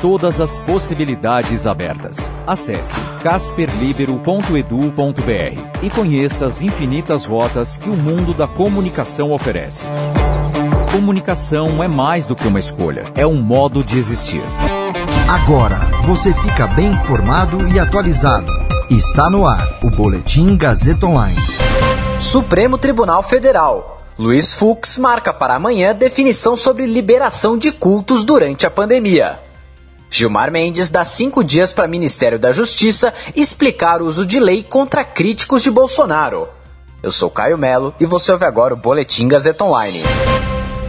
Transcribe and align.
Todas 0.00 0.40
as 0.42 0.60
possibilidades 0.60 1.66
abertas. 1.66 2.30
Acesse 2.46 3.00
casperlibero.edu.br 3.22 5.82
e 5.82 5.90
conheça 5.90 6.46
as 6.46 6.60
infinitas 6.60 7.24
rotas 7.24 7.78
que 7.78 7.88
o 7.88 7.96
mundo 7.96 8.34
da 8.34 8.46
comunicação 8.46 9.32
oferece. 9.32 9.84
Comunicação 10.92 11.82
é 11.82 11.88
mais 11.88 12.26
do 12.26 12.36
que 12.36 12.46
uma 12.46 12.58
escolha, 12.58 13.10
é 13.14 13.26
um 13.26 13.40
modo 13.40 13.82
de 13.82 13.98
existir. 13.98 14.42
Agora 15.28 15.78
você 16.04 16.32
fica 16.32 16.66
bem 16.66 16.88
informado 16.88 17.66
e 17.68 17.80
atualizado. 17.80 18.52
Está 18.90 19.30
no 19.30 19.46
ar 19.46 19.66
o 19.82 19.90
Boletim 19.90 20.56
Gazeta 20.56 21.06
Online. 21.06 21.36
Supremo 22.20 22.76
Tribunal 22.76 23.22
Federal. 23.22 24.02
Luiz 24.18 24.52
Fux 24.52 24.98
marca 24.98 25.32
para 25.32 25.54
amanhã 25.54 25.94
definição 25.94 26.56
sobre 26.56 26.86
liberação 26.86 27.58
de 27.58 27.72
cultos 27.72 28.24
durante 28.24 28.66
a 28.66 28.70
pandemia. 28.70 29.45
Gilmar 30.10 30.50
Mendes 30.50 30.90
dá 30.90 31.04
cinco 31.04 31.42
dias 31.42 31.72
para 31.72 31.88
Ministério 31.88 32.38
da 32.38 32.52
Justiça 32.52 33.12
explicar 33.34 34.00
o 34.00 34.06
uso 34.06 34.24
de 34.24 34.38
lei 34.38 34.62
contra 34.62 35.04
críticos 35.04 35.62
de 35.62 35.70
Bolsonaro. 35.70 36.48
Eu 37.02 37.12
sou 37.12 37.30
Caio 37.30 37.58
Melo 37.58 37.94
e 38.00 38.06
você 38.06 38.32
ouve 38.32 38.44
agora 38.44 38.74
o 38.74 38.76
Boletim 38.76 39.28
Gazeta 39.28 39.64
Online. 39.64 40.02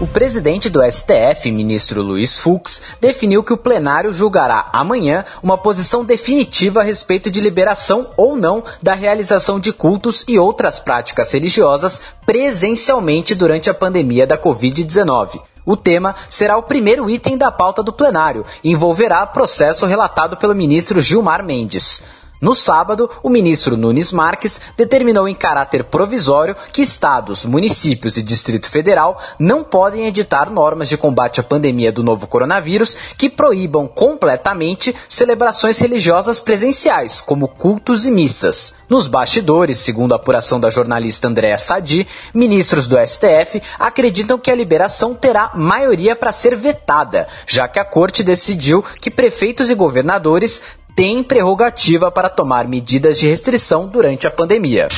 O 0.00 0.06
presidente 0.06 0.68
do 0.68 0.82
STF, 0.82 1.52
ministro 1.52 2.02
Luiz 2.02 2.36
Fux, 2.36 2.82
definiu 3.00 3.44
que 3.44 3.52
o 3.52 3.56
plenário 3.56 4.12
julgará 4.12 4.68
amanhã 4.72 5.24
uma 5.40 5.56
posição 5.56 6.04
definitiva 6.04 6.80
a 6.80 6.82
respeito 6.82 7.30
de 7.30 7.40
liberação 7.40 8.10
ou 8.16 8.36
não 8.36 8.64
da 8.82 8.94
realização 8.94 9.60
de 9.60 9.72
cultos 9.72 10.24
e 10.26 10.36
outras 10.40 10.80
práticas 10.80 11.30
religiosas 11.30 12.00
presencialmente 12.26 13.32
durante 13.32 13.70
a 13.70 13.74
pandemia 13.74 14.26
da 14.26 14.36
Covid-19. 14.36 15.40
O 15.64 15.76
tema 15.76 16.14
será 16.28 16.56
o 16.56 16.62
primeiro 16.62 17.08
item 17.08 17.36
da 17.38 17.50
pauta 17.50 17.82
do 17.82 17.92
plenário 17.92 18.44
e 18.64 18.70
envolverá 18.70 19.24
processo 19.26 19.86
relatado 19.86 20.36
pelo 20.36 20.54
ministro 20.54 21.00
Gilmar 21.00 21.44
Mendes. 21.44 22.02
No 22.42 22.56
sábado, 22.56 23.08
o 23.22 23.30
ministro 23.30 23.76
Nunes 23.76 24.10
Marques 24.10 24.60
determinou 24.76 25.28
em 25.28 25.34
caráter 25.34 25.84
provisório 25.84 26.56
que 26.72 26.82
estados, 26.82 27.44
municípios 27.44 28.16
e 28.16 28.22
Distrito 28.22 28.68
Federal 28.68 29.22
não 29.38 29.62
podem 29.62 30.08
editar 30.08 30.50
normas 30.50 30.88
de 30.88 30.98
combate 30.98 31.38
à 31.38 31.44
pandemia 31.44 31.92
do 31.92 32.02
novo 32.02 32.26
coronavírus 32.26 32.96
que 33.16 33.30
proíbam 33.30 33.86
completamente 33.86 34.92
celebrações 35.08 35.78
religiosas 35.78 36.40
presenciais, 36.40 37.20
como 37.20 37.46
cultos 37.46 38.06
e 38.06 38.10
missas. 38.10 38.74
Nos 38.88 39.06
bastidores, 39.06 39.78
segundo 39.78 40.12
a 40.12 40.16
apuração 40.16 40.58
da 40.58 40.68
jornalista 40.68 41.28
Andréa 41.28 41.56
Sadi, 41.56 42.06
ministros 42.34 42.88
do 42.88 42.98
STF 42.98 43.62
acreditam 43.78 44.36
que 44.36 44.50
a 44.50 44.54
liberação 44.54 45.14
terá 45.14 45.52
maioria 45.54 46.16
para 46.16 46.32
ser 46.32 46.56
vetada, 46.56 47.28
já 47.46 47.68
que 47.68 47.78
a 47.78 47.84
corte 47.84 48.24
decidiu 48.24 48.84
que 49.00 49.12
prefeitos 49.12 49.70
e 49.70 49.74
governadores 49.74 50.60
tem 50.94 51.22
prerrogativa 51.22 52.10
para 52.10 52.28
tomar 52.28 52.68
medidas 52.68 53.18
de 53.18 53.28
restrição 53.28 53.86
durante 53.86 54.26
a 54.26 54.30
pandemia. 54.30 54.88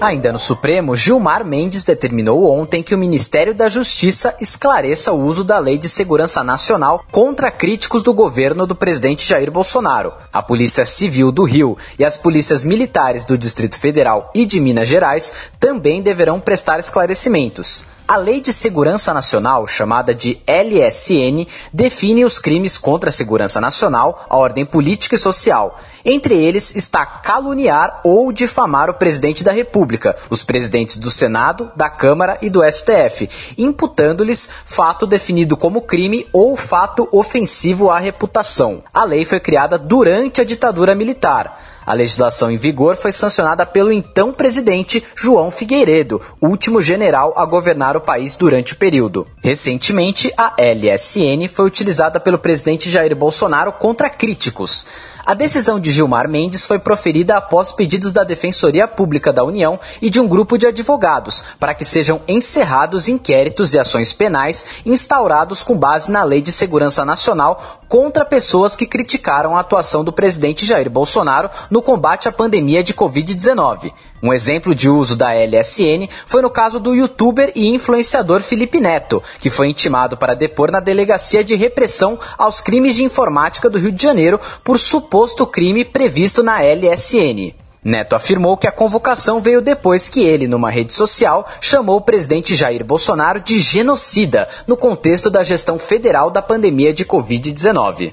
Ainda 0.00 0.32
no 0.32 0.38
Supremo, 0.38 0.96
Gilmar 0.96 1.46
Mendes 1.46 1.84
determinou 1.84 2.50
ontem 2.50 2.82
que 2.82 2.92
o 2.92 2.98
Ministério 2.98 3.54
da 3.54 3.68
Justiça 3.68 4.34
esclareça 4.40 5.12
o 5.12 5.24
uso 5.24 5.44
da 5.44 5.60
Lei 5.60 5.78
de 5.78 5.88
Segurança 5.88 6.42
Nacional 6.42 7.04
contra 7.08 7.52
críticos 7.52 8.02
do 8.02 8.12
governo 8.12 8.66
do 8.66 8.74
presidente 8.74 9.24
Jair 9.24 9.48
Bolsonaro. 9.48 10.12
A 10.32 10.42
Polícia 10.42 10.84
Civil 10.84 11.30
do 11.30 11.44
Rio 11.44 11.78
e 11.96 12.04
as 12.04 12.16
polícias 12.16 12.64
militares 12.64 13.24
do 13.24 13.38
Distrito 13.38 13.78
Federal 13.78 14.32
e 14.34 14.44
de 14.44 14.58
Minas 14.60 14.88
Gerais 14.88 15.32
também 15.60 16.02
deverão 16.02 16.40
prestar 16.40 16.80
esclarecimentos. 16.80 17.84
A 18.06 18.16
Lei 18.16 18.40
de 18.40 18.52
Segurança 18.52 19.14
Nacional, 19.14 19.66
chamada 19.66 20.14
de 20.14 20.38
LSN, 20.46 21.46
define 21.72 22.24
os 22.24 22.38
crimes 22.38 22.76
contra 22.76 23.10
a 23.10 23.12
segurança 23.12 23.60
nacional, 23.60 24.26
a 24.28 24.36
ordem 24.36 24.66
política 24.66 25.14
e 25.14 25.18
social. 25.18 25.80
Entre 26.04 26.34
eles 26.34 26.74
está 26.74 27.06
caluniar 27.06 28.00
ou 28.04 28.32
difamar 28.32 28.90
o 28.90 28.94
presidente 28.94 29.44
da 29.44 29.52
República, 29.52 30.16
os 30.28 30.42
presidentes 30.42 30.98
do 30.98 31.10
Senado, 31.12 31.70
da 31.76 31.88
Câmara 31.88 32.38
e 32.42 32.50
do 32.50 32.60
STF, 32.68 33.30
imputando-lhes 33.56 34.48
fato 34.66 35.06
definido 35.06 35.56
como 35.56 35.82
crime 35.82 36.26
ou 36.32 36.56
fato 36.56 37.08
ofensivo 37.12 37.88
à 37.88 37.98
reputação. 37.98 38.82
A 38.92 39.04
lei 39.04 39.24
foi 39.24 39.38
criada 39.38 39.78
durante 39.78 40.40
a 40.40 40.44
ditadura 40.44 40.94
militar. 40.94 41.72
A 41.84 41.92
legislação 41.92 42.50
em 42.50 42.56
vigor 42.56 42.96
foi 42.96 43.12
sancionada 43.12 43.66
pelo 43.66 43.92
então 43.92 44.32
presidente 44.32 45.02
João 45.16 45.50
Figueiredo, 45.50 46.20
último 46.40 46.80
general 46.80 47.32
a 47.36 47.44
governar 47.44 47.96
o 47.96 48.00
país 48.00 48.36
durante 48.36 48.72
o 48.72 48.76
período. 48.76 49.26
Recentemente, 49.42 50.32
a 50.36 50.54
LSN 50.56 51.48
foi 51.52 51.66
utilizada 51.66 52.20
pelo 52.20 52.38
presidente 52.38 52.88
Jair 52.88 53.14
Bolsonaro 53.16 53.72
contra 53.72 54.08
críticos. 54.08 54.86
A 55.24 55.34
decisão 55.34 55.78
de 55.78 55.92
Gilmar 55.92 56.28
Mendes 56.28 56.66
foi 56.66 56.80
proferida 56.80 57.36
após 57.36 57.70
pedidos 57.70 58.12
da 58.12 58.24
Defensoria 58.24 58.88
Pública 58.88 59.32
da 59.32 59.44
União 59.44 59.78
e 60.00 60.10
de 60.10 60.20
um 60.20 60.26
grupo 60.26 60.58
de 60.58 60.66
advogados 60.66 61.44
para 61.60 61.74
que 61.74 61.84
sejam 61.84 62.20
encerrados 62.26 63.06
inquéritos 63.06 63.72
e 63.72 63.78
ações 63.78 64.12
penais 64.12 64.66
instaurados 64.84 65.62
com 65.62 65.78
base 65.78 66.10
na 66.10 66.24
Lei 66.24 66.42
de 66.42 66.50
Segurança 66.50 67.04
Nacional 67.04 67.82
contra 67.88 68.24
pessoas 68.24 68.74
que 68.74 68.86
criticaram 68.86 69.56
a 69.56 69.60
atuação 69.60 70.02
do 70.02 70.12
presidente 70.12 70.66
Jair 70.66 70.90
Bolsonaro 70.90 71.50
no 71.72 71.80
combate 71.80 72.28
à 72.28 72.32
pandemia 72.32 72.84
de 72.84 72.92
Covid-19. 72.92 73.94
Um 74.22 74.30
exemplo 74.30 74.74
de 74.74 74.90
uso 74.90 75.16
da 75.16 75.32
LSN 75.32 76.06
foi 76.26 76.42
no 76.42 76.50
caso 76.50 76.78
do 76.78 76.94
youtuber 76.94 77.50
e 77.54 77.66
influenciador 77.66 78.42
Felipe 78.42 78.78
Neto, 78.78 79.22
que 79.40 79.48
foi 79.48 79.70
intimado 79.70 80.14
para 80.14 80.34
depor 80.34 80.70
na 80.70 80.80
Delegacia 80.80 81.42
de 81.42 81.54
Repressão 81.54 82.20
aos 82.36 82.60
Crimes 82.60 82.94
de 82.94 83.04
Informática 83.04 83.70
do 83.70 83.78
Rio 83.78 83.90
de 83.90 84.02
Janeiro 84.02 84.38
por 84.62 84.78
suposto 84.78 85.46
crime 85.46 85.82
previsto 85.82 86.42
na 86.42 86.60
LSN. 86.62 87.54
Neto 87.82 88.14
afirmou 88.14 88.58
que 88.58 88.68
a 88.68 88.72
convocação 88.72 89.40
veio 89.40 89.62
depois 89.62 90.10
que 90.10 90.20
ele, 90.20 90.46
numa 90.46 90.70
rede 90.70 90.92
social, 90.92 91.48
chamou 91.58 91.96
o 91.96 92.02
presidente 92.02 92.54
Jair 92.54 92.84
Bolsonaro 92.84 93.40
de 93.40 93.58
genocida 93.58 94.46
no 94.66 94.76
contexto 94.76 95.30
da 95.30 95.42
gestão 95.42 95.78
federal 95.78 96.30
da 96.30 96.42
pandemia 96.42 96.92
de 96.92 97.06
Covid-19. 97.06 98.12